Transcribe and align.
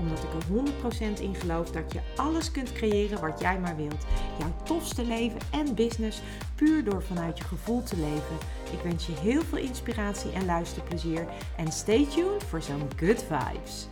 Omdat 0.00 0.18
ik 0.18 0.32
er 0.32 1.16
100% 1.16 1.20
in 1.20 1.34
geloof 1.34 1.70
dat 1.70 1.92
je 1.92 2.00
alles 2.16 2.50
kunt 2.50 2.72
creëren 2.72 3.20
wat 3.20 3.40
jij 3.40 3.58
maar 3.58 3.76
wilt. 3.76 4.04
Jouw 4.38 4.54
tofste 4.62 5.04
leven 5.04 5.40
en 5.50 5.74
business 5.74 6.20
puur 6.54 6.84
door 6.84 7.02
vanuit 7.02 7.38
je 7.38 7.44
gevoel 7.44 7.82
te 7.82 7.96
leven. 7.96 8.36
Ik 8.72 8.80
wens 8.82 9.06
je 9.06 9.12
heel 9.12 9.42
veel 9.42 9.58
inspiratie 9.58 10.32
en 10.32 10.44
luisterplezier. 10.44 11.26
En 11.56 11.72
stay 11.72 12.06
tuned 12.06 12.44
voor 12.44 12.62
zo'n 12.62 12.88
good 12.96 13.24
vibes. 13.28 13.86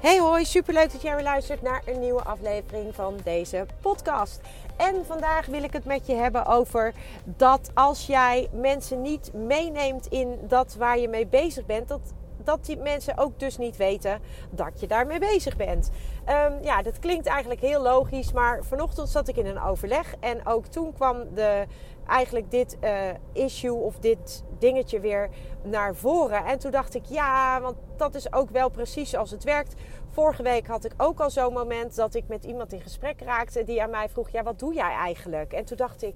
Hey 0.00 0.18
hoi, 0.18 0.44
superleuk 0.44 0.92
dat 0.92 1.02
jij 1.02 1.14
weer 1.14 1.24
luistert 1.24 1.62
naar 1.62 1.82
een 1.86 2.00
nieuwe 2.00 2.22
aflevering 2.22 2.94
van 2.94 3.16
deze 3.24 3.66
podcast. 3.80 4.40
En 4.76 5.06
vandaag 5.06 5.46
wil 5.46 5.62
ik 5.62 5.72
het 5.72 5.84
met 5.84 6.06
je 6.06 6.14
hebben 6.14 6.46
over 6.46 6.94
dat 7.24 7.70
als 7.74 8.06
jij 8.06 8.48
mensen 8.52 9.02
niet 9.02 9.32
meeneemt 9.32 10.06
in 10.06 10.38
dat 10.48 10.74
waar 10.74 10.98
je 10.98 11.08
mee 11.08 11.26
bezig 11.26 11.66
bent, 11.66 11.88
dat 11.88 12.12
dat 12.48 12.64
die 12.64 12.76
mensen 12.76 13.18
ook 13.18 13.38
dus 13.38 13.58
niet 13.58 13.76
weten 13.76 14.20
dat 14.50 14.80
je 14.80 14.86
daarmee 14.86 15.18
bezig 15.18 15.56
bent. 15.56 15.90
Um, 16.28 16.62
ja, 16.62 16.82
dat 16.82 16.98
klinkt 16.98 17.26
eigenlijk 17.26 17.60
heel 17.60 17.82
logisch, 17.82 18.32
maar 18.32 18.64
vanochtend 18.64 19.08
zat 19.08 19.28
ik 19.28 19.36
in 19.36 19.46
een 19.46 19.62
overleg 19.62 20.14
en 20.20 20.46
ook 20.46 20.66
toen 20.66 20.92
kwam 20.92 21.34
de, 21.34 21.66
eigenlijk 22.06 22.50
dit 22.50 22.76
uh, 22.80 22.90
issue 23.32 23.74
of 23.74 23.98
dit 23.98 24.44
dingetje 24.58 25.00
weer 25.00 25.28
naar 25.62 25.94
voren. 25.94 26.44
En 26.44 26.58
toen 26.58 26.70
dacht 26.70 26.94
ik, 26.94 27.04
ja, 27.04 27.60
want 27.60 27.76
dat 27.96 28.14
is 28.14 28.32
ook 28.32 28.50
wel 28.50 28.68
precies 28.68 29.10
zoals 29.10 29.30
het 29.30 29.44
werkt. 29.44 29.74
Vorige 30.10 30.42
week 30.42 30.66
had 30.66 30.84
ik 30.84 30.92
ook 30.96 31.20
al 31.20 31.30
zo'n 31.30 31.52
moment 31.52 31.94
dat 31.94 32.14
ik 32.14 32.28
met 32.28 32.44
iemand 32.44 32.72
in 32.72 32.80
gesprek 32.80 33.20
raakte 33.20 33.64
die 33.64 33.82
aan 33.82 33.90
mij 33.90 34.08
vroeg, 34.08 34.30
ja, 34.30 34.42
wat 34.42 34.58
doe 34.58 34.74
jij 34.74 34.92
eigenlijk? 34.92 35.52
En 35.52 35.64
toen 35.64 35.76
dacht 35.76 36.02
ik 36.02 36.14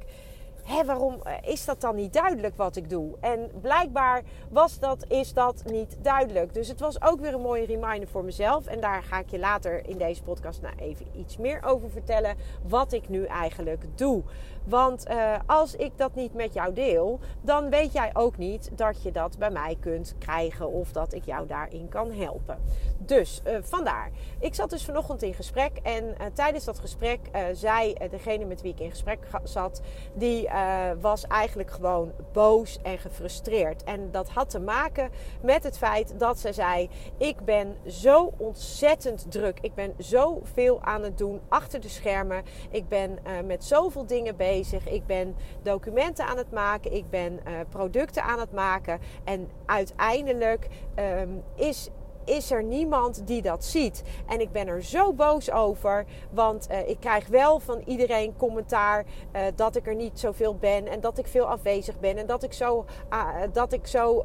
hé, 0.64 0.84
waarom 0.84 1.20
eh, 1.22 1.50
is 1.50 1.64
dat 1.64 1.80
dan 1.80 1.96
niet 1.96 2.12
duidelijk 2.12 2.56
wat 2.56 2.77
ik 2.77 2.91
doe? 2.91 3.16
En 3.20 3.50
blijkbaar 3.60 4.22
was 4.48 4.78
dat, 4.78 5.05
is 5.08 5.32
dat 5.32 5.62
niet 5.70 5.96
duidelijk. 6.02 6.55
Dus 6.55 6.68
het 6.68 6.80
was 6.80 7.02
ook 7.02 7.20
weer 7.20 7.34
een 7.34 7.41
mooie 7.41 7.66
reminder 7.66 8.08
voor 8.08 8.24
mezelf. 8.24 8.66
En 8.66 8.80
daar 8.80 9.02
ga 9.02 9.18
ik 9.18 9.30
je 9.30 9.38
later 9.38 9.88
in 9.88 9.98
deze 9.98 10.22
podcast 10.22 10.62
nou 10.62 10.74
even 10.77 11.06
iets 11.16 11.36
meer 11.36 11.62
over 11.64 11.90
vertellen. 11.90 12.36
Wat 12.68 12.92
ik 12.92 13.08
nu 13.08 13.24
eigenlijk 13.24 13.84
doe. 13.94 14.22
Want 14.64 15.10
uh, 15.10 15.34
als 15.46 15.74
ik 15.74 15.98
dat 15.98 16.14
niet 16.14 16.34
met 16.34 16.52
jou 16.52 16.72
deel, 16.72 17.20
dan 17.40 17.70
weet 17.70 17.92
jij 17.92 18.10
ook 18.12 18.36
niet 18.36 18.70
dat 18.74 19.02
je 19.02 19.12
dat 19.12 19.38
bij 19.38 19.50
mij 19.50 19.77
kunt 19.80 20.14
krijgen 20.18 20.68
of 20.68 20.92
dat 20.92 21.14
ik 21.14 21.24
jou 21.24 21.46
daarin 21.46 21.88
kan 21.88 22.12
helpen. 22.12 22.58
Dus 22.98 23.42
uh, 23.46 23.56
vandaar. 23.60 24.10
Ik 24.40 24.55
zat 24.55 24.70
dus 24.70 24.84
vanochtend 24.84 25.22
in 25.22 25.34
gesprek 25.34 25.78
en 25.83 26.14
tijdens 26.34 26.64
dat 26.64 26.78
gesprek 26.78 27.20
zei 27.52 27.94
degene 28.10 28.44
met 28.44 28.62
wie 28.62 28.72
ik 28.72 28.80
in 28.80 28.90
gesprek 28.90 29.18
zat, 29.42 29.80
die 30.14 30.48
was 31.00 31.27
eigenlijk 31.27 31.70
gewoon 31.70 32.12
boos 32.33 32.78
en 32.83 32.98
gefrustreerd. 32.98 33.84
En 33.84 34.11
dat 34.11 34.28
had 34.28 34.50
te 34.50 34.61
maken 34.61 35.11
met 35.42 35.62
het 35.62 35.78
feit 35.78 36.19
dat 36.19 36.39
ze 36.39 36.53
zei: 36.53 36.89
Ik 37.19 37.45
ben 37.45 37.77
zo 37.86 38.33
ontzettend 38.36 39.30
druk. 39.30 39.58
Ik 39.61 39.75
ben 39.75 39.95
zoveel 39.98 40.80
aan 40.83 41.03
het 41.03 41.19
doen 41.19 41.41
achter 41.48 41.80
de 41.80 41.89
schermen. 41.89 42.42
Ik 42.70 42.89
ben 42.89 43.19
met 43.45 43.64
zoveel 43.64 44.06
dingen 44.06 44.36
bezig 44.36 44.83
ik 44.92 45.06
ben 45.06 45.36
documenten 45.62 46.27
aan 46.27 46.36
het 46.36 46.50
maken. 46.50 46.92
Ik 46.92 47.11
ben 47.11 47.33
uh, 47.33 47.55
producten 47.69 48.23
aan 48.23 48.39
het 48.39 48.53
maken. 48.53 49.00
En 49.25 49.48
uiteindelijk 49.67 50.69
um, 50.97 51.42
is 51.55 51.89
is 52.24 52.50
er 52.50 52.62
niemand 52.62 53.27
die 53.27 53.42
dat 53.42 53.64
ziet. 53.64 54.02
En 54.27 54.40
ik 54.40 54.52
ben 54.52 54.68
er 54.68 54.84
zo 54.84 55.12
boos 55.12 55.50
over, 55.50 56.05
want 56.30 56.68
uh, 56.70 56.88
ik 56.88 57.00
krijg 57.00 57.27
wel 57.27 57.58
van 57.58 57.83
iedereen 57.84 58.36
commentaar 58.36 59.05
uh, 59.33 59.42
dat 59.55 59.77
ik 59.77 59.86
er 59.86 59.94
niet 59.94 60.20
zoveel 60.20 60.56
ben 60.56 60.86
en 60.86 61.00
dat 61.00 61.18
ik 61.18 61.27
veel 61.27 61.46
afwezig 61.46 62.00
ben 62.00 62.16
en 62.16 62.27
dat 62.27 62.42
ik 62.42 62.52
zo, 62.52 62.84
uh, 63.12 63.28
dat 63.52 63.72
ik 63.72 63.86
zo 63.86 64.22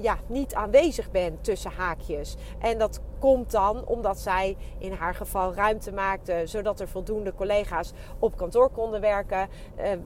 ja, 0.00 0.18
niet 0.26 0.54
aanwezig 0.54 1.10
ben 1.10 1.38
tussen 1.40 1.70
haakjes. 1.70 2.36
En 2.58 2.78
dat 2.78 3.00
komt 3.20 3.50
dan 3.50 3.86
omdat 3.86 4.18
zij 4.18 4.56
in 4.78 4.92
haar 4.92 5.14
geval 5.14 5.54
ruimte 5.54 5.92
maakte, 5.92 6.42
zodat 6.44 6.80
er 6.80 6.88
voldoende 6.88 7.34
collega's 7.34 7.92
op 8.18 8.36
kantoor 8.36 8.70
konden 8.70 9.00
werken, 9.00 9.48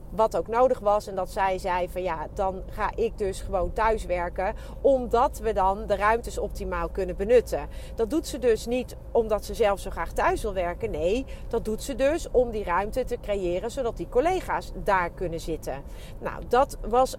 wat 0.09 0.37
ook 0.37 0.47
nodig 0.47 0.79
was. 0.79 1.07
En 1.07 1.15
dat 1.15 1.31
zij 1.31 1.57
zei 1.57 1.89
van 1.89 2.03
ja, 2.03 2.27
dan 2.33 2.63
ga 2.69 2.91
ik 2.95 3.17
dus 3.17 3.41
gewoon 3.41 3.73
thuis 3.73 4.05
werken, 4.05 4.55
omdat 4.81 5.39
we 5.39 5.53
dan 5.53 5.85
de 5.85 5.95
ruimtes 5.95 6.37
optimaal 6.37 6.89
kunnen 6.89 7.15
benutten. 7.15 7.67
Dat 7.95 8.09
doet 8.09 8.27
ze 8.27 8.39
dus 8.39 8.65
niet 8.65 8.95
omdat 9.11 9.45
ze 9.45 9.53
zelf 9.53 9.79
zo 9.79 9.89
graag 9.89 10.11
thuis 10.11 10.41
wil 10.41 10.53
werken. 10.53 10.91
Nee, 10.91 11.25
dat 11.47 11.65
doet 11.65 11.83
ze 11.83 11.95
dus 11.95 12.31
om 12.31 12.51
die 12.51 12.63
ruimte 12.63 13.03
te 13.03 13.17
creëren 13.21 13.71
zodat 13.71 13.97
die 13.97 14.09
collega's 14.09 14.71
daar 14.83 15.09
kunnen 15.09 15.39
zitten. 15.39 15.83
Nou, 16.19 16.43
dat 16.47 16.77
was 16.87 17.15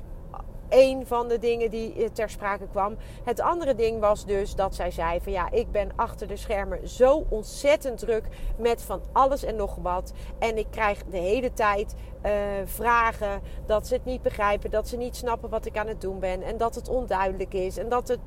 een 0.68 1.06
van 1.06 1.28
de 1.28 1.38
dingen 1.38 1.70
die 1.70 1.94
eh, 1.94 2.08
ter 2.12 2.30
sprake 2.30 2.66
kwam. 2.68 2.96
Het 3.24 3.40
andere 3.40 3.74
ding 3.74 4.00
was 4.00 4.24
dus 4.26 4.54
dat 4.54 4.74
zij 4.74 4.90
zei 4.90 5.20
van 5.20 5.32
ja, 5.32 5.50
ik 5.50 5.70
ben 5.70 5.90
achter 5.96 6.26
de 6.26 6.36
schermen 6.36 6.88
zo 6.88 7.26
ontzettend 7.28 7.98
druk 7.98 8.24
met 8.58 8.82
van 8.82 9.00
alles 9.12 9.44
en 9.44 9.56
nog 9.56 9.76
wat. 9.82 10.12
En 10.38 10.58
ik 10.58 10.66
krijg 10.70 11.04
de 11.10 11.18
hele 11.18 11.52
tijd 11.52 11.94
uh, 12.26 12.32
vragen 12.64 13.40
dat 13.66 13.86
ze 13.86 13.94
het 13.94 14.04
niet 14.04 14.22
begrijpen, 14.22 14.70
dat 14.70 14.88
ze 14.88 14.96
niet 14.96 15.16
snappen 15.16 15.50
wat 15.50 15.66
ik 15.66 15.76
aan 15.76 15.86
het 15.86 16.00
doen 16.00 16.18
ben 16.18 16.42
en 16.42 16.56
dat 16.56 16.74
het 16.74 16.88
onduidelijk 16.88 17.54
is 17.54 17.76
en 17.76 17.88
dat 17.88 18.08
het 18.08 18.18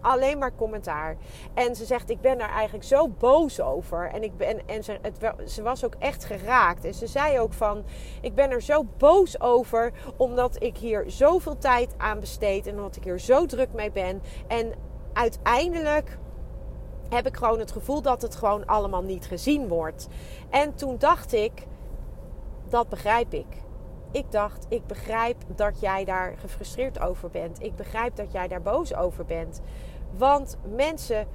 alleen 0.00 0.38
maar 0.38 0.54
commentaar. 0.54 1.16
En 1.54 1.76
ze 1.76 1.84
zegt, 1.84 2.10
ik 2.10 2.20
ben 2.20 2.38
daar 2.38 2.50
eigenlijk 2.50 2.84
zo 2.84 3.08
boos 3.08 3.60
over. 3.60 4.10
En, 4.12 4.22
ik 4.22 4.36
ben, 4.36 4.68
en 4.68 4.84
ze, 4.84 4.98
het, 5.02 5.50
ze 5.50 5.62
was 5.62 5.84
ook 5.84 5.94
echt 5.98 6.24
geraakt. 6.24 6.84
En 6.84 6.94
ze 6.94 7.06
zei 7.06 7.38
ook 7.38 7.52
van, 7.52 7.84
ik 8.20 8.34
ben 8.34 8.50
er 8.50 8.62
zo 8.62 8.84
boos 8.98 9.40
over... 9.40 9.92
omdat 10.16 10.62
ik 10.62 10.76
hier 10.76 11.04
zoveel 11.06 11.58
tijd 11.58 11.94
aan 11.96 12.20
besteed... 12.20 12.66
en 12.66 12.76
omdat 12.76 12.96
ik 12.96 13.04
hier 13.04 13.20
zo 13.20 13.46
druk 13.46 13.72
mee 13.72 13.90
ben. 13.90 14.22
En 14.46 14.72
uiteindelijk 15.12 16.18
heb 17.08 17.26
ik 17.26 17.36
gewoon 17.36 17.58
het 17.58 17.72
gevoel 17.72 18.02
dat 18.02 18.22
het 18.22 18.36
gewoon 18.36 18.66
allemaal 18.66 19.02
niet 19.02 19.26
gezien 19.26 19.68
wordt. 19.68 20.08
En 20.50 20.74
toen 20.74 20.98
dacht 20.98 21.32
ik, 21.32 21.66
dat 22.68 22.88
begrijp 22.88 23.34
ik 23.34 23.46
ik 24.12 24.30
dacht, 24.30 24.66
ik 24.68 24.86
begrijp 24.86 25.36
dat 25.56 25.80
jij 25.80 26.04
daar 26.04 26.34
gefrustreerd 26.38 27.00
over 27.00 27.30
bent. 27.30 27.62
Ik 27.62 27.76
begrijp 27.76 28.16
dat 28.16 28.32
jij 28.32 28.48
daar 28.48 28.62
boos 28.62 28.94
over 28.94 29.24
bent. 29.24 29.60
Want 30.16 30.56
mensen 30.76 31.26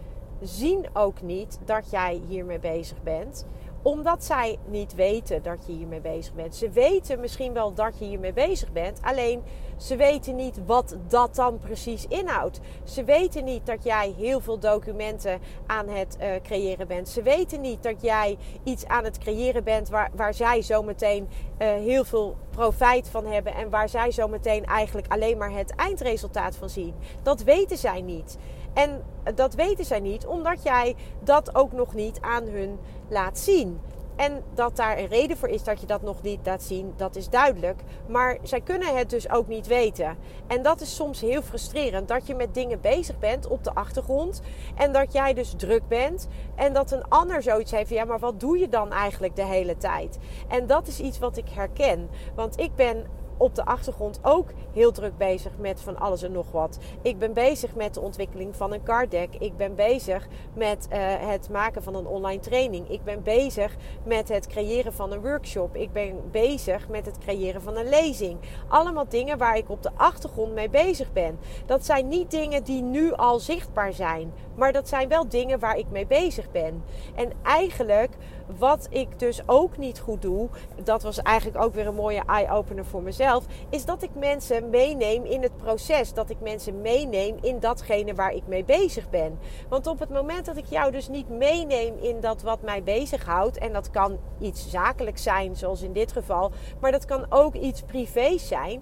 zien 0.41 0.85
ook 0.93 1.21
niet 1.21 1.59
dat 1.65 1.91
jij 1.91 2.21
hiermee 2.27 2.59
bezig 2.59 3.03
bent 3.03 3.45
omdat 3.85 4.23
zij 4.23 4.57
niet 4.67 4.95
weten 4.95 5.43
dat 5.43 5.57
je 5.65 5.73
hiermee 5.73 6.01
bezig 6.01 6.33
bent. 6.33 6.55
Ze 6.55 6.69
weten 6.69 7.19
misschien 7.19 7.53
wel 7.53 7.73
dat 7.73 7.99
je 7.99 8.05
hiermee 8.05 8.33
bezig 8.33 8.71
bent. 8.71 8.99
Alleen 9.01 9.43
ze 9.77 9.95
weten 9.95 10.35
niet 10.35 10.59
wat 10.65 10.95
dat 11.07 11.35
dan 11.35 11.59
precies 11.59 12.07
inhoudt. 12.07 12.59
Ze 12.83 13.03
weten 13.03 13.43
niet 13.43 13.65
dat 13.65 13.83
jij 13.83 14.13
heel 14.17 14.39
veel 14.39 14.59
documenten 14.59 15.39
aan 15.65 15.87
het 15.87 16.17
uh, 16.21 16.27
creëren 16.43 16.87
bent. 16.87 17.09
Ze 17.09 17.21
weten 17.21 17.61
niet 17.61 17.83
dat 17.83 18.01
jij 18.01 18.37
iets 18.63 18.85
aan 18.85 19.03
het 19.03 19.17
creëren 19.17 19.63
bent 19.63 19.89
waar, 19.89 20.11
waar 20.15 20.33
zij 20.33 20.61
zometeen 20.61 21.27
uh, 21.61 21.67
heel 21.67 22.03
veel 22.03 22.35
profijt 22.49 23.09
van 23.09 23.25
hebben. 23.25 23.53
En 23.53 23.69
waar 23.69 23.89
zij 23.89 24.11
zometeen 24.11 24.65
eigenlijk 24.65 25.07
alleen 25.07 25.37
maar 25.37 25.51
het 25.51 25.75
eindresultaat 25.75 26.55
van 26.55 26.69
zien. 26.69 26.93
Dat 27.23 27.43
weten 27.43 27.77
zij 27.77 28.01
niet. 28.01 28.37
En 28.73 29.03
dat 29.35 29.53
weten 29.53 29.85
zij 29.85 29.99
niet 29.99 30.25
omdat 30.25 30.63
jij 30.63 30.95
dat 31.23 31.55
ook 31.55 31.71
nog 31.71 31.93
niet 31.93 32.21
aan 32.21 32.43
hun 32.43 32.79
laat 33.09 33.37
zien. 33.39 33.74
En 34.15 34.43
dat 34.53 34.75
daar 34.75 34.97
een 34.97 35.07
reden 35.07 35.37
voor 35.37 35.49
is 35.49 35.63
dat 35.63 35.79
je 35.79 35.87
dat 35.87 36.01
nog 36.01 36.21
niet 36.21 36.39
laat 36.43 36.63
zien, 36.63 36.93
dat 36.95 37.15
is 37.15 37.29
duidelijk. 37.29 37.81
Maar 38.07 38.37
zij 38.43 38.61
kunnen 38.61 38.97
het 38.97 39.09
dus 39.09 39.29
ook 39.29 39.47
niet 39.47 39.67
weten. 39.67 40.17
En 40.47 40.61
dat 40.61 40.81
is 40.81 40.95
soms 40.95 41.21
heel 41.21 41.41
frustrerend. 41.41 42.07
Dat 42.07 42.27
je 42.27 42.35
met 42.35 42.53
dingen 42.53 42.81
bezig 42.81 43.19
bent 43.19 43.47
op 43.47 43.63
de 43.63 43.73
achtergrond. 43.73 44.41
En 44.75 44.93
dat 44.93 45.13
jij 45.13 45.33
dus 45.33 45.53
druk 45.57 45.87
bent. 45.87 46.27
En 46.55 46.73
dat 46.73 46.91
een 46.91 47.07
ander 47.07 47.41
zoiets 47.41 47.71
heeft 47.71 47.89
ja, 47.89 48.05
maar 48.05 48.19
wat 48.19 48.39
doe 48.39 48.57
je 48.57 48.69
dan 48.69 48.91
eigenlijk 48.91 49.35
de 49.35 49.45
hele 49.45 49.77
tijd? 49.77 50.17
En 50.47 50.67
dat 50.67 50.87
is 50.87 50.99
iets 50.99 51.19
wat 51.19 51.37
ik 51.37 51.49
herken. 51.49 52.09
Want 52.35 52.59
ik 52.59 52.75
ben 52.75 53.05
op 53.37 53.55
de 53.55 53.65
achtergrond 53.65 54.19
ook 54.21 54.49
heel 54.73 54.91
druk 54.91 55.17
bezig 55.17 55.51
met 55.57 55.81
van 55.81 55.99
alles 55.99 56.23
en 56.23 56.31
nog 56.31 56.51
wat. 56.51 56.77
Ik 57.01 57.19
ben 57.19 57.33
bezig 57.33 57.75
met 57.75 57.93
de 57.93 58.01
ontwikkeling 58.01 58.55
van 58.55 58.73
een 58.73 58.83
card 58.83 59.11
deck. 59.11 59.35
Ik 59.39 59.57
ben 59.57 59.75
bezig 59.75 60.27
met 60.53 60.87
uh, 60.91 60.97
het 61.29 61.49
maken 61.49 61.83
van 61.83 61.95
een 61.95 62.07
online 62.07 62.39
training. 62.39 62.89
Ik 62.89 63.03
ben 63.03 63.23
bezig 63.23 63.75
met 64.03 64.29
het 64.29 64.47
creëren 64.47 64.93
van 64.93 65.11
een 65.11 65.21
workshop. 65.21 65.75
Ik 65.75 65.93
ben 65.93 66.31
bezig 66.31 66.89
met 66.89 67.05
het 67.05 67.17
creëren 67.17 67.61
van 67.61 67.77
een 67.77 67.89
lezing. 67.89 68.39
Allemaal 68.67 69.07
dingen 69.09 69.37
waar 69.37 69.57
ik 69.57 69.69
op 69.69 69.83
de 69.83 69.91
achtergrond 69.95 70.53
mee 70.53 70.69
bezig 70.69 71.13
ben. 71.13 71.39
Dat 71.65 71.85
zijn 71.85 72.07
niet 72.07 72.31
dingen 72.31 72.63
die 72.63 72.81
nu 72.81 73.13
al 73.13 73.39
zichtbaar 73.39 73.93
zijn 73.93 74.33
Maar 74.55 74.71
dat 74.71 74.87
zijn 74.87 75.07
wel 75.07 75.29
dingen 75.29 75.59
waar 75.59 75.77
ik 75.77 75.89
mee 75.89 76.07
bezig 76.07 76.51
ben. 76.51 76.83
En 77.15 77.31
eigenlijk 77.43 78.15
wat 78.57 78.87
ik 78.89 79.19
dus 79.19 79.41
ook 79.45 79.77
niet 79.77 79.99
goed 79.99 80.21
doe, 80.21 80.49
dat 80.83 81.03
was 81.03 81.21
eigenlijk 81.21 81.63
ook 81.63 81.73
weer 81.73 81.87
een 81.87 81.95
mooie 81.95 82.23
eye-opener 82.27 82.85
voor 82.85 83.01
mezelf, 83.01 83.45
is 83.69 83.85
dat 83.85 84.03
ik 84.03 84.09
mensen 84.13 84.69
meeneem 84.69 85.25
in 85.25 85.41
het 85.41 85.57
proces. 85.57 86.13
Dat 86.13 86.29
ik 86.29 86.39
mensen 86.39 86.81
meeneem 86.81 87.37
in 87.41 87.59
datgene 87.59 88.13
waar 88.13 88.33
ik 88.33 88.47
mee 88.47 88.63
bezig 88.63 89.09
ben. 89.09 89.39
Want 89.69 89.87
op 89.87 89.99
het 89.99 90.09
moment 90.09 90.45
dat 90.45 90.57
ik 90.57 90.65
jou 90.65 90.91
dus 90.91 91.07
niet 91.07 91.29
meeneem 91.29 91.97
in 92.01 92.19
dat 92.19 92.41
wat 92.41 92.61
mij 92.61 92.83
bezighoudt, 92.83 93.57
en 93.57 93.73
dat 93.73 93.89
kan 93.89 94.17
iets 94.39 94.69
zakelijks 94.69 95.23
zijn, 95.23 95.55
zoals 95.55 95.81
in 95.81 95.93
dit 95.93 96.11
geval, 96.11 96.51
maar 96.79 96.91
dat 96.91 97.05
kan 97.05 97.25
ook 97.29 97.53
iets 97.55 97.81
privés 97.81 98.47
zijn. 98.47 98.81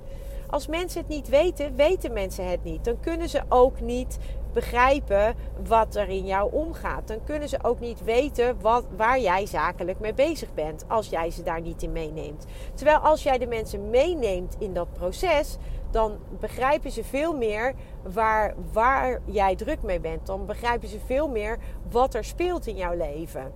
Als 0.50 0.68
mensen 0.68 1.00
het 1.02 1.10
niet 1.10 1.30
weten, 1.30 1.76
weten 1.76 2.14
mensen 2.14 2.50
het 2.50 2.64
niet. 2.64 2.86
Dan 2.86 3.00
kunnen 3.00 3.30
ze 3.30 3.42
ook 3.50 3.82
niet 3.82 4.18
begrijpen 4.54 5.36
wat 5.68 5.96
er 5.96 6.10
in 6.10 6.26
jou 6.26 6.52
omgaat. 6.52 7.08
Dan 7.08 7.24
kunnen 7.24 7.50
ze 7.50 7.64
ook 7.64 7.80
niet 7.80 8.04
weten 8.04 8.62
wat, 8.62 8.86
waar 8.96 9.20
jij 9.20 9.46
zakelijk 9.46 10.00
mee 10.00 10.14
bezig 10.14 10.54
bent 10.54 10.86
als 10.88 11.10
jij 11.10 11.32
ze 11.32 11.44
daar 11.44 11.62
niet 11.62 11.84
in 11.84 11.92
meeneemt. 11.92 12.46
Terwijl 12.74 12.98
als 12.98 13.24
jij 13.24 13.38
de 13.38 13.48
mensen 13.48 13.90
meeneemt 13.90 14.56
in 14.60 14.74
dat 14.74 14.94
proces, 14.94 15.58
dan 15.92 16.18
begrijpen 16.40 16.92
ze 16.92 17.04
veel 17.04 17.38
meer 17.38 17.74
waar, 18.04 18.54
waar 18.72 19.22
jij 19.26 19.56
druk 19.56 19.82
mee 19.82 20.00
bent. 20.00 20.26
Dan 20.26 20.46
begrijpen 20.46 20.88
ze 20.88 21.00
veel 21.06 21.30
meer 21.30 21.58
wat 21.92 22.14
er 22.14 22.24
speelt 22.24 22.68
in 22.68 22.76
jouw 22.76 22.98
leven. 22.98 23.52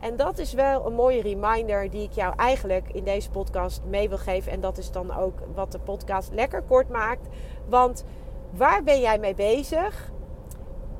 En 0.00 0.16
dat 0.16 0.38
is 0.38 0.52
wel 0.52 0.86
een 0.86 0.94
mooie 0.94 1.22
reminder 1.22 1.90
die 1.90 2.02
ik 2.02 2.12
jou 2.12 2.34
eigenlijk 2.36 2.92
in 2.92 3.04
deze 3.04 3.30
podcast 3.30 3.82
mee 3.84 4.08
wil 4.08 4.18
geven. 4.18 4.52
En 4.52 4.60
dat 4.60 4.78
is 4.78 4.90
dan 4.90 5.16
ook 5.16 5.38
wat 5.54 5.72
de 5.72 5.78
podcast 5.78 6.30
lekker 6.32 6.62
kort 6.62 6.88
maakt. 6.88 7.28
Want 7.68 8.04
waar 8.50 8.82
ben 8.82 9.00
jij 9.00 9.18
mee 9.18 9.34
bezig? 9.34 10.11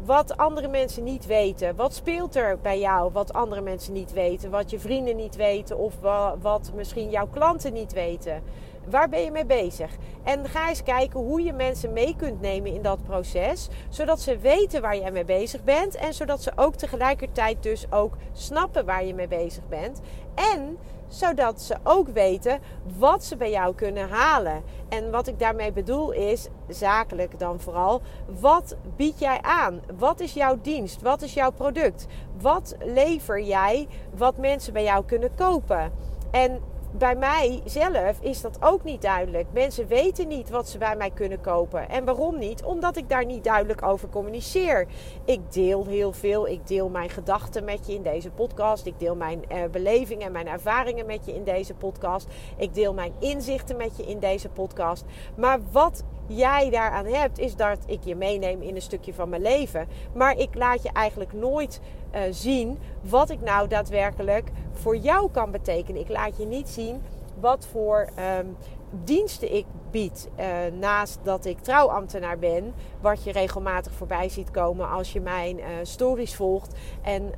Wat 0.04 0.36
andere 0.36 0.68
mensen 0.68 1.04
niet 1.04 1.26
weten. 1.26 1.76
Wat 1.76 1.94
speelt 1.94 2.36
er 2.36 2.58
bij 2.62 2.78
jou 2.78 3.12
wat 3.12 3.32
andere 3.32 3.60
mensen 3.60 3.92
niet 3.92 4.12
weten? 4.12 4.50
Wat 4.50 4.70
je 4.70 4.78
vrienden 4.78 5.16
niet 5.16 5.36
weten 5.36 5.78
of 5.78 5.94
wat 6.40 6.70
misschien 6.74 7.10
jouw 7.10 7.26
klanten 7.26 7.72
niet 7.72 7.92
weten. 7.92 8.42
Waar 8.90 9.08
ben 9.08 9.20
je 9.20 9.30
mee 9.30 9.46
bezig? 9.46 9.90
En 10.22 10.48
ga 10.48 10.68
eens 10.68 10.82
kijken 10.82 11.20
hoe 11.20 11.42
je 11.42 11.52
mensen 11.52 11.92
mee 11.92 12.16
kunt 12.16 12.40
nemen 12.40 12.74
in 12.74 12.82
dat 12.82 13.02
proces, 13.02 13.68
zodat 13.88 14.20
ze 14.20 14.38
weten 14.38 14.80
waar 14.80 14.96
jij 14.96 15.10
mee 15.10 15.24
bezig 15.24 15.64
bent 15.64 15.94
en 15.94 16.14
zodat 16.14 16.42
ze 16.42 16.52
ook 16.56 16.74
tegelijkertijd 16.74 17.62
dus 17.62 17.86
ook 17.92 18.16
snappen 18.32 18.84
waar 18.84 19.04
je 19.04 19.14
mee 19.14 19.28
bezig 19.28 19.68
bent. 19.68 20.00
En 20.34 20.78
zodat 21.12 21.60
ze 21.60 21.76
ook 21.82 22.08
weten 22.08 22.60
wat 22.98 23.24
ze 23.24 23.36
bij 23.36 23.50
jou 23.50 23.74
kunnen 23.74 24.08
halen. 24.08 24.62
En 24.88 25.10
wat 25.10 25.26
ik 25.26 25.38
daarmee 25.38 25.72
bedoel 25.72 26.12
is, 26.12 26.48
zakelijk 26.68 27.38
dan 27.38 27.60
vooral, 27.60 28.00
wat 28.40 28.76
bied 28.96 29.18
jij 29.18 29.40
aan? 29.42 29.80
Wat 29.98 30.20
is 30.20 30.32
jouw 30.32 30.58
dienst? 30.62 31.02
Wat 31.02 31.22
is 31.22 31.34
jouw 31.34 31.50
product? 31.50 32.06
Wat 32.40 32.76
lever 32.78 33.40
jij 33.40 33.88
wat 34.14 34.36
mensen 34.36 34.72
bij 34.72 34.84
jou 34.84 35.04
kunnen 35.04 35.34
kopen? 35.34 35.92
En 36.30 36.60
bij 36.92 37.16
mij 37.16 37.60
zelf 37.64 38.20
is 38.20 38.40
dat 38.40 38.58
ook 38.60 38.84
niet 38.84 39.02
duidelijk. 39.02 39.46
Mensen 39.52 39.86
weten 39.86 40.28
niet 40.28 40.50
wat 40.50 40.68
ze 40.68 40.78
bij 40.78 40.96
mij 40.96 41.10
kunnen 41.10 41.40
kopen. 41.40 41.88
En 41.88 42.04
waarom 42.04 42.38
niet? 42.38 42.62
Omdat 42.62 42.96
ik 42.96 43.08
daar 43.08 43.24
niet 43.24 43.44
duidelijk 43.44 43.82
over 43.82 44.08
communiceer. 44.08 44.86
Ik 45.24 45.52
deel 45.52 45.86
heel 45.86 46.12
veel. 46.12 46.48
Ik 46.48 46.66
deel 46.66 46.88
mijn 46.88 47.10
gedachten 47.10 47.64
met 47.64 47.86
je 47.86 47.94
in 47.94 48.02
deze 48.02 48.30
podcast. 48.30 48.86
Ik 48.86 48.98
deel 48.98 49.16
mijn 49.16 49.42
uh, 49.52 49.58
belevingen 49.70 50.26
en 50.26 50.32
mijn 50.32 50.48
ervaringen 50.48 51.06
met 51.06 51.24
je 51.24 51.34
in 51.34 51.44
deze 51.44 51.74
podcast. 51.74 52.26
Ik 52.56 52.74
deel 52.74 52.94
mijn 52.94 53.12
inzichten 53.18 53.76
met 53.76 53.96
je 53.96 54.02
in 54.02 54.18
deze 54.18 54.48
podcast. 54.48 55.04
Maar 55.36 55.58
wat 55.70 56.04
jij 56.26 56.70
daaraan 56.70 57.06
hebt, 57.06 57.38
is 57.38 57.56
dat 57.56 57.78
ik 57.86 58.04
je 58.04 58.14
meeneem 58.14 58.62
in 58.62 58.74
een 58.74 58.82
stukje 58.82 59.14
van 59.14 59.28
mijn 59.28 59.42
leven. 59.42 59.88
Maar 60.14 60.38
ik 60.38 60.54
laat 60.54 60.82
je 60.82 60.90
eigenlijk 60.92 61.32
nooit 61.32 61.80
uh, 62.14 62.20
zien 62.30 62.78
wat 63.00 63.30
ik 63.30 63.40
nou 63.40 63.68
daadwerkelijk 63.68 64.50
voor 64.72 64.96
jou 64.96 65.30
kan 65.30 65.50
betekenen. 65.50 66.00
Ik 66.00 66.08
laat 66.08 66.36
je 66.36 66.46
niet 66.46 66.68
zien 66.68 67.02
wat 67.40 67.66
voor 67.70 68.08
um, 68.38 68.56
diensten 69.04 69.54
ik 69.54 69.64
bied. 69.90 70.28
Uh, 70.38 70.46
naast 70.78 71.18
dat 71.22 71.44
ik 71.44 71.58
trouwambtenaar 71.58 72.38
ben, 72.38 72.74
wat 73.00 73.24
je 73.24 73.32
regelmatig 73.32 73.92
voorbij 73.92 74.28
ziet 74.28 74.50
komen 74.50 74.88
als 74.88 75.12
je 75.12 75.20
mijn 75.20 75.58
uh, 75.58 75.64
stories 75.82 76.34
volgt. 76.36 76.74
En 77.02 77.32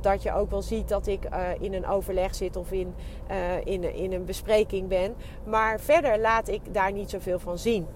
dat 0.00 0.22
je 0.22 0.32
ook 0.32 0.50
wel 0.50 0.62
ziet 0.62 0.88
dat 0.88 1.06
ik 1.06 1.28
in 1.60 1.74
een 1.74 1.86
overleg 1.86 2.34
zit 2.34 2.56
of 2.56 2.72
in, 2.72 2.94
in, 3.64 3.94
in 3.94 4.12
een 4.12 4.24
bespreking 4.24 4.88
ben. 4.88 5.14
Maar 5.44 5.80
verder 5.80 6.18
laat 6.18 6.48
ik 6.48 6.74
daar 6.74 6.92
niet 6.92 7.10
zoveel 7.10 7.38
van 7.38 7.58
zien. 7.58 7.86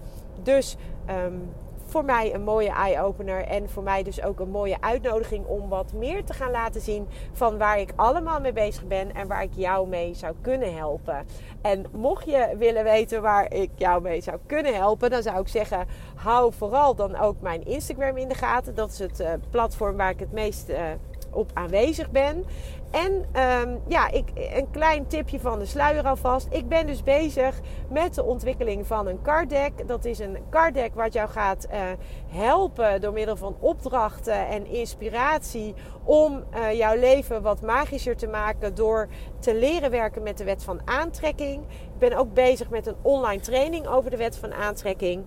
Dus 0.42 0.76
um, 1.10 1.50
voor 1.86 2.04
mij 2.04 2.34
een 2.34 2.42
mooie 2.42 2.70
eye-opener. 2.70 3.44
En 3.44 3.70
voor 3.70 3.82
mij 3.82 4.02
dus 4.02 4.22
ook 4.22 4.40
een 4.40 4.50
mooie 4.50 4.76
uitnodiging 4.80 5.46
om 5.46 5.68
wat 5.68 5.92
meer 5.92 6.24
te 6.24 6.32
gaan 6.32 6.50
laten 6.50 6.80
zien 6.80 7.08
van 7.32 7.58
waar 7.58 7.78
ik 7.78 7.92
allemaal 7.96 8.40
mee 8.40 8.52
bezig 8.52 8.86
ben 8.86 9.14
en 9.14 9.28
waar 9.28 9.42
ik 9.42 9.52
jou 9.54 9.88
mee 9.88 10.14
zou 10.14 10.34
kunnen 10.40 10.76
helpen. 10.76 11.26
En 11.62 11.84
mocht 11.92 12.26
je 12.26 12.54
willen 12.58 12.84
weten 12.84 13.22
waar 13.22 13.52
ik 13.52 13.70
jou 13.74 14.02
mee 14.02 14.20
zou 14.20 14.38
kunnen 14.46 14.74
helpen, 14.74 15.10
dan 15.10 15.22
zou 15.22 15.40
ik 15.40 15.48
zeggen: 15.48 15.86
hou 16.14 16.52
vooral 16.52 16.94
dan 16.94 17.16
ook 17.16 17.40
mijn 17.40 17.64
Instagram 17.64 18.16
in 18.16 18.28
de 18.28 18.34
gaten. 18.34 18.74
Dat 18.74 18.90
is 18.90 18.98
het 18.98 19.20
uh, 19.20 19.32
platform 19.50 19.96
waar 19.96 20.10
ik 20.10 20.20
het 20.20 20.32
meest 20.32 20.68
uh, 20.68 20.78
op 21.30 21.50
aanwezig 21.54 22.10
ben. 22.10 22.44
En 22.90 23.12
um, 23.12 23.80
ja, 23.88 24.10
ik, 24.10 24.28
een 24.34 24.70
klein 24.70 25.06
tipje 25.06 25.40
van 25.40 25.58
de 25.58 25.66
sluier 25.66 26.06
alvast. 26.06 26.46
Ik 26.50 26.68
ben 26.68 26.86
dus 26.86 27.02
bezig 27.02 27.60
met 27.90 28.14
de 28.14 28.24
ontwikkeling 28.24 28.86
van 28.86 29.06
een 29.06 29.22
card 29.22 29.50
deck. 29.50 29.88
Dat 29.88 30.04
is 30.04 30.18
een 30.18 30.38
card 30.50 30.74
deck 30.74 30.94
wat 30.94 31.12
jou 31.12 31.28
gaat 31.28 31.66
uh, 31.72 31.80
helpen 32.28 33.00
door 33.00 33.12
middel 33.12 33.36
van 33.36 33.56
opdrachten 33.60 34.48
en 34.48 34.66
inspiratie 34.66 35.74
om 36.04 36.44
uh, 36.54 36.72
jouw 36.72 36.96
leven 36.96 37.42
wat 37.42 37.62
magischer 37.62 38.16
te 38.16 38.26
maken 38.26 38.74
door 38.74 39.08
te 39.38 39.54
leren 39.54 39.90
werken 39.90 40.22
met 40.22 40.38
de 40.38 40.44
wet 40.44 40.64
van 40.64 40.80
aantrekking. 40.84 41.62
Ik 41.62 41.98
ben 41.98 42.18
ook 42.18 42.34
bezig 42.34 42.70
met 42.70 42.86
een 42.86 42.96
online 43.02 43.40
training 43.40 43.86
over 43.86 44.10
de 44.10 44.16
wet 44.16 44.36
van 44.36 44.54
aantrekking 44.54 45.24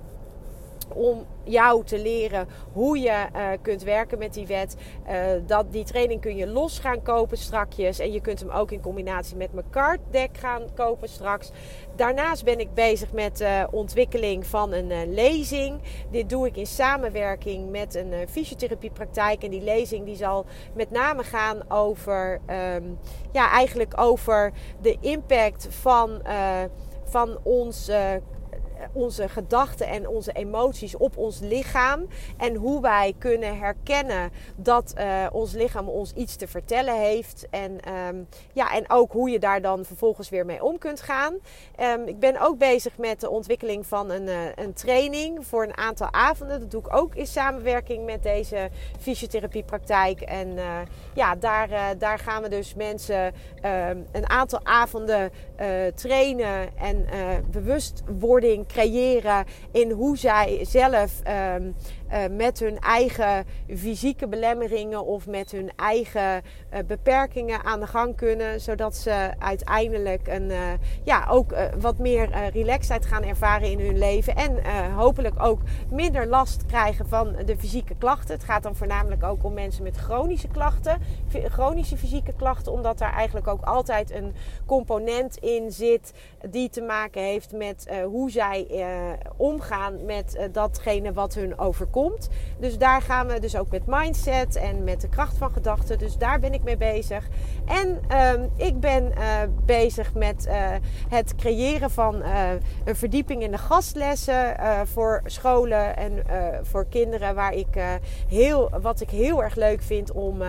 om 0.93 1.25
jou 1.43 1.83
te 1.83 2.01
leren 2.01 2.47
hoe 2.73 2.99
je 2.99 3.25
uh, 3.35 3.47
kunt 3.61 3.83
werken 3.83 4.17
met 4.17 4.33
die 4.33 4.47
wet. 4.47 4.75
Uh, 5.09 5.15
dat, 5.45 5.71
die 5.71 5.83
training 5.83 6.21
kun 6.21 6.35
je 6.35 6.47
los 6.47 6.79
gaan 6.79 7.01
kopen 7.01 7.37
strakjes. 7.37 7.99
En 7.99 8.11
je 8.11 8.21
kunt 8.21 8.39
hem 8.39 8.49
ook 8.49 8.71
in 8.71 8.81
combinatie 8.81 9.35
met 9.35 9.53
mijn 9.53 9.69
card 9.69 9.99
gaan 10.31 10.61
kopen 10.75 11.09
straks. 11.09 11.51
Daarnaast 11.95 12.43
ben 12.43 12.59
ik 12.59 12.73
bezig 12.73 13.11
met 13.11 13.41
uh, 13.41 13.63
ontwikkeling 13.71 14.45
van 14.45 14.71
een 14.73 14.89
uh, 14.89 14.97
lezing. 15.05 15.79
Dit 16.11 16.29
doe 16.29 16.47
ik 16.47 16.57
in 16.57 16.67
samenwerking 16.67 17.69
met 17.69 17.95
een 17.95 18.11
uh, 18.11 18.17
fysiotherapiepraktijk. 18.29 19.43
En 19.43 19.49
die 19.49 19.61
lezing 19.61 20.05
die 20.05 20.15
zal 20.15 20.45
met 20.73 20.91
name 20.91 21.23
gaan 21.23 21.71
over, 21.71 22.41
um, 22.75 22.97
ja, 23.31 23.51
eigenlijk 23.51 24.01
over 24.01 24.51
de 24.81 24.97
impact 25.01 25.67
van, 25.69 26.21
van 27.05 27.37
ons 27.43 27.91
onze 28.93 29.29
gedachten 29.29 29.87
en 29.87 30.07
onze 30.07 30.31
emoties 30.31 30.97
op 30.97 31.17
ons 31.17 31.39
lichaam. 31.39 32.07
En 32.37 32.55
hoe 32.55 32.81
wij 32.81 33.15
kunnen 33.17 33.57
herkennen 33.59 34.31
dat 34.55 34.93
uh, 34.97 35.25
ons 35.31 35.53
lichaam 35.53 35.87
ons 35.87 36.13
iets 36.13 36.35
te 36.35 36.47
vertellen 36.47 37.01
heeft. 37.01 37.47
En, 37.49 37.93
um, 38.09 38.27
ja, 38.53 38.73
en 38.73 38.83
ook 38.87 39.11
hoe 39.11 39.29
je 39.29 39.39
daar 39.39 39.61
dan 39.61 39.85
vervolgens 39.85 40.29
weer 40.29 40.45
mee 40.45 40.63
om 40.63 40.77
kunt 40.77 41.01
gaan. 41.01 41.33
Um, 41.79 42.07
ik 42.07 42.19
ben 42.19 42.41
ook 42.41 42.57
bezig 42.57 42.97
met 42.97 43.19
de 43.19 43.29
ontwikkeling 43.29 43.87
van 43.87 44.09
een, 44.11 44.27
uh, 44.27 44.35
een 44.55 44.73
training 44.73 45.47
voor 45.47 45.63
een 45.63 45.77
aantal 45.77 46.07
avonden. 46.11 46.59
Dat 46.59 46.71
doe 46.71 46.81
ik 46.81 46.95
ook 46.95 47.15
in 47.15 47.27
samenwerking 47.27 48.05
met 48.05 48.23
deze 48.23 48.69
fysiotherapiepraktijk. 48.99 50.21
En 50.21 50.47
uh, 50.47 50.77
ja, 51.13 51.35
daar, 51.35 51.97
daar 51.97 52.19
gaan 52.19 52.41
we 52.41 52.49
dus 52.49 52.73
mensen 52.73 53.25
um, 53.25 54.05
een 54.11 54.29
aantal 54.29 54.59
avonden 54.63 55.31
trainen 55.95 56.77
en 56.77 57.05
bewustwording 57.51 58.67
creëren 58.73 59.45
in 59.71 59.91
hoe 59.91 60.17
zij 60.17 60.59
zelf 60.61 61.11
um, 61.55 61.75
uh, 62.13 62.23
met 62.37 62.59
hun 62.59 62.79
eigen 62.79 63.45
fysieke 63.75 64.27
belemmeringen 64.27 65.05
of 65.05 65.27
met 65.27 65.51
hun 65.51 65.71
eigen 65.75 66.41
uh, 66.43 66.79
beperkingen 66.87 67.63
aan 67.63 67.79
de 67.79 67.87
gang 67.87 68.15
kunnen. 68.15 68.61
Zodat 68.61 68.95
ze 68.95 69.31
uiteindelijk 69.39 70.27
een, 70.27 70.49
uh, 70.49 70.57
ja, 71.03 71.27
ook 71.29 71.55
wat 71.79 71.97
meer 71.97 72.49
relaxedheid 72.53 73.05
gaan 73.05 73.23
ervaren 73.23 73.71
in 73.71 73.79
hun 73.79 73.97
leven. 73.97 74.35
En 74.35 74.57
hopelijk 74.95 75.43
ook 75.43 75.61
minder 75.89 76.27
last 76.27 76.65
krijgen 76.65 77.07
van 77.07 77.35
de 77.45 77.57
fysieke 77.57 77.95
klachten. 77.97 78.35
Het 78.35 78.43
gaat 78.43 78.63
dan 78.63 78.75
voornamelijk 78.75 79.23
ook 79.23 79.43
om 79.43 79.53
mensen 79.53 79.83
met 79.83 79.97
chronische 79.97 80.47
klachten, 80.47 81.01
chronische 81.47 81.97
fysieke 81.97 82.33
klachten. 82.33 82.71
Omdat 82.71 82.97
daar 82.97 83.13
eigenlijk 83.13 83.47
ook 83.47 83.63
altijd 83.63 84.11
een 84.11 84.33
component 84.65 85.37
in 85.37 85.71
zit 85.71 86.13
die 86.49 86.69
te 86.69 86.81
maken 86.81 87.21
heeft 87.21 87.51
met 87.51 87.87
hoe 88.03 88.31
zij 88.31 88.67
omgaan 89.35 90.05
met 90.05 90.49
datgene 90.51 91.13
wat 91.13 91.33
hun 91.33 91.59
overkomt. 91.59 91.97
Dus 92.59 92.77
daar 92.77 93.01
gaan 93.01 93.27
we 93.27 93.39
dus 93.39 93.55
ook 93.55 93.71
met 93.71 93.81
mindset 93.85 94.55
en 94.55 94.83
met 94.83 95.01
de 95.01 95.09
kracht 95.09 95.37
van 95.37 95.51
gedachten. 95.51 95.97
Dus 95.97 96.17
daar 96.17 96.39
ben 96.39 96.53
ik 96.53 96.63
mee 96.63 96.77
bezig. 96.77 97.27
En 97.65 97.99
ehm, 98.07 98.43
ik 98.55 98.79
ben 98.79 99.13
bezig 99.65 100.13
met 100.13 100.47
het 101.09 101.35
creëren 101.35 101.91
van 101.91 102.23
een 102.85 102.95
verdieping 102.95 103.41
in 103.41 103.51
de 103.51 103.57
gastlessen 103.57 104.55
voor 104.87 105.21
scholen 105.25 105.97
en 105.97 106.23
voor 106.61 106.85
kinderen 106.85 107.35
waar 107.35 107.53
ik 107.53 107.67
heel, 108.27 108.69
wat 108.81 109.01
ik 109.01 109.09
heel 109.09 109.43
erg 109.43 109.55
leuk 109.55 109.81
vind 109.81 110.11
om 110.11 110.41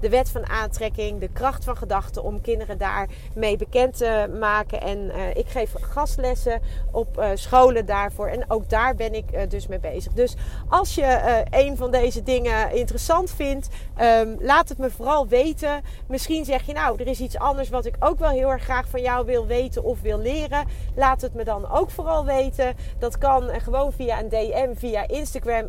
de 0.00 0.08
wet 0.08 0.30
van 0.30 0.48
aantrekking, 0.48 1.20
de 1.20 1.28
kracht 1.32 1.64
van 1.64 1.76
gedachten, 1.76 2.22
om 2.22 2.40
kinderen 2.40 2.78
daarmee 2.78 3.56
bekend 3.56 3.96
te 3.96 4.36
maken. 4.38 4.80
En 4.80 5.12
ik 5.34 5.48
geef 5.48 5.72
gastlessen 5.80 6.60
op 6.90 7.24
scholen 7.34 7.86
daarvoor. 7.86 8.26
En 8.28 8.50
ook 8.50 8.68
daar 8.68 8.94
ben 8.94 9.14
ik 9.14 9.50
dus 9.50 9.66
mee 9.66 9.80
bezig. 9.80 10.12
Dus 10.12 10.36
als 10.68 10.94
je 10.98 11.44
een 11.50 11.76
van 11.76 11.90
deze 11.90 12.22
dingen 12.22 12.72
interessant 12.72 13.30
vindt, 13.30 13.68
um, 14.00 14.36
laat 14.40 14.68
het 14.68 14.78
me 14.78 14.90
vooral 14.90 15.28
weten. 15.28 15.82
Misschien 16.06 16.44
zeg 16.44 16.66
je 16.66 16.72
nou, 16.72 17.00
er 17.00 17.06
is 17.06 17.20
iets 17.20 17.38
anders 17.38 17.68
wat 17.68 17.84
ik 17.84 17.96
ook 17.98 18.18
wel 18.18 18.28
heel 18.28 18.50
erg 18.50 18.62
graag 18.62 18.88
van 18.88 19.00
jou 19.00 19.26
wil 19.26 19.46
weten 19.46 19.84
of 19.84 20.00
wil 20.00 20.18
leren. 20.18 20.66
Laat 20.96 21.20
het 21.20 21.34
me 21.34 21.44
dan 21.44 21.70
ook 21.70 21.90
vooral 21.90 22.24
weten. 22.24 22.74
Dat 22.98 23.18
kan 23.18 23.50
gewoon 23.60 23.92
via 23.92 24.20
een 24.20 24.28
DM, 24.28 24.74
via 24.74 25.08
Instagram, 25.08 25.66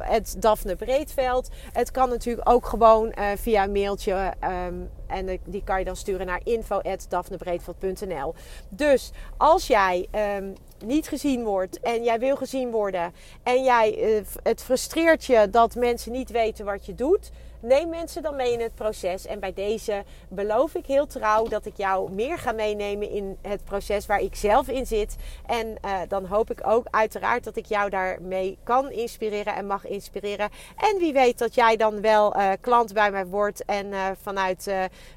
het 0.00 0.36
Daphne 0.38 0.76
Breedveld. 0.76 1.48
Het 1.72 1.90
kan 1.90 2.08
natuurlijk 2.08 2.48
ook 2.48 2.66
gewoon 2.66 3.14
via 3.36 3.66
mailtje. 3.66 4.32
Um, 4.68 4.90
en 5.06 5.38
die 5.44 5.64
kan 5.64 5.78
je 5.78 5.84
dan 5.84 5.96
sturen 5.96 6.26
naar 6.26 6.40
info.daphneBreedveld.nl 6.44 8.34
Dus 8.68 9.10
als 9.36 9.66
jij 9.66 10.08
um, 10.38 10.54
niet 10.84 11.08
gezien 11.08 11.44
wordt 11.44 11.80
en 11.80 12.02
jij 12.02 12.18
wil 12.18 12.36
gezien 12.36 12.70
worden... 12.70 13.12
en 13.42 13.64
jij, 13.64 14.16
uh, 14.16 14.26
het 14.42 14.62
frustreert 14.62 15.24
je 15.24 15.50
dat 15.50 15.74
mensen 15.74 16.12
niet 16.12 16.30
weten 16.30 16.64
wat 16.64 16.86
je 16.86 16.94
doet 16.94 17.30
neem 17.60 17.88
mensen 17.88 18.22
dan 18.22 18.36
mee 18.36 18.52
in 18.52 18.60
het 18.60 18.74
proces. 18.74 19.26
En 19.26 19.40
bij 19.40 19.52
deze 19.52 20.04
beloof 20.28 20.74
ik 20.74 20.86
heel 20.86 21.06
trouw 21.06 21.44
dat 21.44 21.66
ik 21.66 21.76
jou 21.76 22.12
meer 22.12 22.38
ga 22.38 22.52
meenemen 22.52 23.10
in 23.10 23.38
het 23.42 23.64
proces 23.64 24.06
waar 24.06 24.20
ik 24.20 24.34
zelf 24.34 24.68
in 24.68 24.86
zit. 24.86 25.16
En 25.46 25.66
uh, 25.84 25.98
dan 26.08 26.24
hoop 26.24 26.50
ik 26.50 26.66
ook 26.66 26.86
uiteraard 26.90 27.44
dat 27.44 27.56
ik 27.56 27.66
jou 27.66 27.90
daarmee 27.90 28.58
kan 28.62 28.90
inspireren 28.90 29.54
en 29.54 29.66
mag 29.66 29.86
inspireren. 29.86 30.48
En 30.76 30.98
wie 30.98 31.12
weet 31.12 31.38
dat 31.38 31.54
jij 31.54 31.76
dan 31.76 32.00
wel 32.00 32.36
uh, 32.36 32.50
klant 32.60 32.92
bij 32.92 33.10
mij 33.10 33.26
wordt 33.26 33.64
en 33.64 34.16
vanuit 34.22 34.72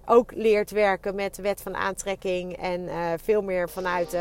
ook 0.05 0.31
leert 0.35 0.71
werken 0.71 1.15
met 1.15 1.35
de 1.35 1.41
wet 1.41 1.61
van 1.61 1.75
aantrekking 1.75 2.57
en 2.57 2.89
veel 3.19 3.41
meer 3.41 3.69
vanuit 3.69 4.17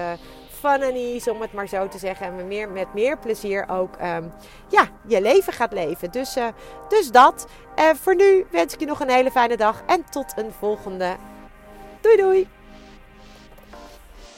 fun 0.62 0.83
and 0.83 0.95
ease, 0.95 1.31
om 1.31 1.40
het 1.40 1.52
maar 1.52 1.69
zo 1.69 1.88
te 1.88 1.99
zeggen. 1.99 2.26
En 2.26 2.49
meer, 2.49 2.69
met 2.69 2.95
meer 2.95 3.19
plezier 3.19 3.69
ook 3.69 3.95
um, 4.02 4.33
ja, 4.69 4.88
je 5.07 5.21
leven 5.21 5.52
gaat 5.52 5.73
leven. 5.73 6.11
Dus, 6.11 6.37
uh, 6.37 6.47
dus 6.88 7.11
dat. 7.11 7.47
Uh, 7.78 7.90
voor 7.95 8.14
nu 8.14 8.47
wens 8.50 8.75
ik 8.75 8.81
je 8.81 8.87
nog 8.87 9.00
een 9.00 9.11
hele 9.11 9.31
fijne 9.31 9.57
dag 9.57 9.83
en 9.87 10.04
tot 10.11 10.33
een 10.37 10.52
volgende. 10.59 11.16
Doei 12.00 12.16
doei! 12.16 12.62